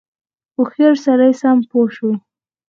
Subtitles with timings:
[0.55, 2.11] هوښیاری سره سم پوه شو.